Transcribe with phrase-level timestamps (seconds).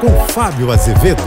[0.00, 1.22] com Fábio Azevedo.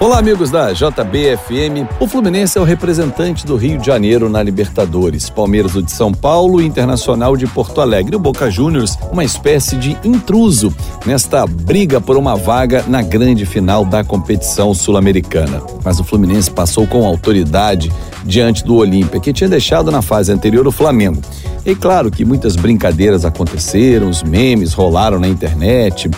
[0.00, 1.86] Olá, amigos da JBFM.
[2.00, 5.28] O Fluminense é o representante do Rio de Janeiro na Libertadores.
[5.28, 8.16] Palmeiras de São Paulo e Internacional de Porto Alegre.
[8.16, 10.74] O Boca Juniors, uma espécie de intruso
[11.04, 15.60] nesta briga por uma vaga na grande final da competição sul-americana.
[15.84, 17.92] Mas o Fluminense passou com autoridade
[18.24, 21.20] diante do Olímpia, que tinha deixado na fase anterior o Flamengo.
[21.64, 26.10] E claro que muitas brincadeiras aconteceram, os memes rolaram na internet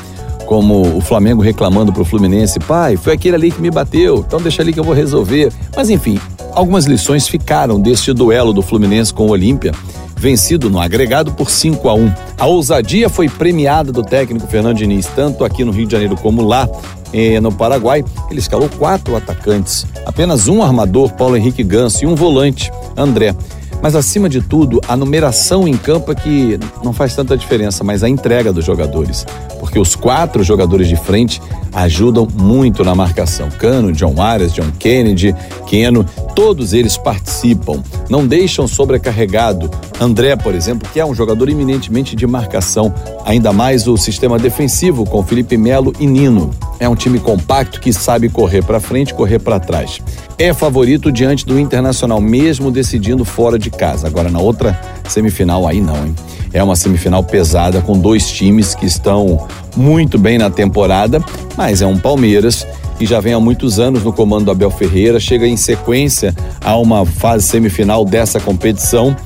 [0.46, 4.62] como o Flamengo reclamando pro Fluminense, pai, foi aquele ali que me bateu, então deixa
[4.62, 5.52] ali que eu vou resolver.
[5.76, 6.18] Mas enfim,
[6.52, 9.72] algumas lições ficaram deste duelo do Fluminense com o Olímpia,
[10.16, 12.12] vencido no agregado por 5 a 1.
[12.38, 16.42] A ousadia foi premiada do técnico Fernando Diniz, tanto aqui no Rio de Janeiro como
[16.42, 16.68] lá
[17.12, 18.04] eh, no Paraguai.
[18.30, 23.34] Ele escalou quatro atacantes, apenas um armador, Paulo Henrique Ganso, e um volante, André.
[23.82, 28.02] Mas acima de tudo, a numeração em campo é que não faz tanta diferença, mas
[28.02, 29.26] a entrega dos jogadores.
[29.60, 31.40] Porque os quatro jogadores de frente
[31.72, 33.48] ajudam muito na marcação.
[33.50, 35.34] Cano, John Arias, John Kennedy,
[35.66, 39.70] Keno, todos eles participam, não deixam sobrecarregado.
[40.00, 42.92] André, por exemplo, que é um jogador eminentemente de marcação,
[43.24, 46.50] ainda mais o sistema defensivo com Felipe Melo e Nino.
[46.78, 50.00] É um time compacto que sabe correr para frente, correr para trás.
[50.38, 54.06] É favorito diante do Internacional, mesmo decidindo fora de casa.
[54.06, 54.78] Agora, na outra
[55.08, 56.14] semifinal, aí não, hein?
[56.52, 61.24] É uma semifinal pesada com dois times que estão muito bem na temporada,
[61.56, 62.66] mas é um Palmeiras
[62.98, 66.76] que já vem há muitos anos no comando do Abel Ferreira, chega em sequência a
[66.76, 69.16] uma fase semifinal dessa competição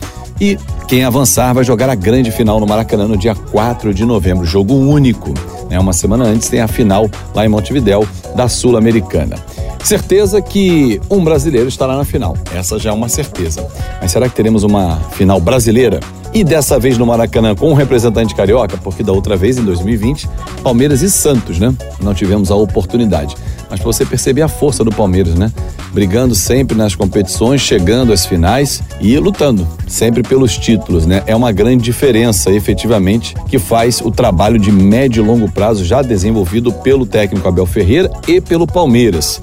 [0.41, 0.58] e
[0.89, 4.74] quem avançar vai jogar a grande final no Maracanã no dia 4 de novembro, jogo
[4.74, 5.34] único.
[5.69, 5.78] Né?
[5.78, 9.36] Uma semana antes tem a final lá em Montevidéu da Sul-Americana.
[9.83, 12.36] Certeza que um brasileiro estará na final.
[12.55, 13.67] Essa já é uma certeza.
[14.00, 16.00] Mas será que teremos uma final brasileira?
[16.33, 20.28] E dessa vez no Maracanã com um representante carioca, porque da outra vez, em 2020,
[20.62, 21.75] Palmeiras e Santos, né?
[22.01, 23.34] Não tivemos a oportunidade.
[23.69, 25.51] Mas você perceber a força do Palmeiras, né?
[25.92, 31.24] Brigando sempre nas competições, chegando às finais e lutando sempre pelos títulos, né?
[31.27, 36.01] É uma grande diferença, efetivamente, que faz o trabalho de médio e longo prazo já
[36.01, 39.40] desenvolvido pelo técnico Abel Ferreira e pelo Palmeiras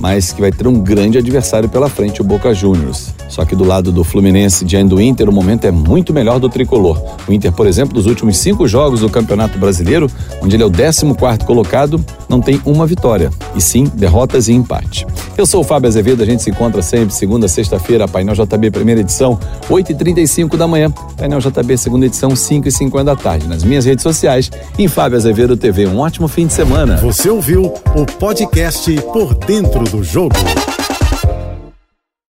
[0.00, 3.14] mas que vai ter um grande adversário pela frente, o Boca Juniors.
[3.28, 6.48] Só que do lado do Fluminense diante do Inter, o momento é muito melhor do
[6.48, 7.00] tricolor.
[7.28, 10.10] O Inter, por exemplo, dos últimos cinco jogos do Campeonato Brasileiro,
[10.42, 11.04] onde ele é o 14
[11.44, 15.06] colocado, não tem uma vitória, e sim derrotas e empate.
[15.36, 19.00] Eu sou o Fábio Azevedo, a gente se encontra sempre segunda, sexta-feira, Painel JB, primeira
[19.00, 19.38] edição,
[19.68, 24.88] 8h35 da manhã, Painel JB, segunda edição, 5h50 da tarde, nas minhas redes sociais, em
[24.88, 25.86] Fábio Azevedo TV.
[25.86, 26.96] Um ótimo fim de semana.
[26.98, 30.36] Você ouviu o podcast Por Dentro do Jogo.